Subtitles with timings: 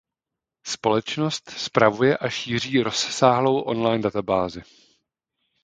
[0.67, 4.61] Společnost spravuje a šíří rozsáhlou online databázi.